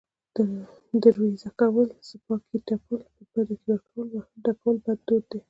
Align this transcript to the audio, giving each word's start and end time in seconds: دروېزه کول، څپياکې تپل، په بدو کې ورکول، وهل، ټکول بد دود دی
دروېزه 1.03 1.49
کول، 1.59 1.89
څپياکې 2.07 2.57
تپل، 2.67 2.99
په 3.13 3.23
بدو 3.31 3.55
کې 3.59 3.65
ورکول، 3.71 4.07
وهل، 4.11 4.35
ټکول 4.45 4.75
بد 4.85 4.99
دود 5.07 5.23
دی 5.31 5.39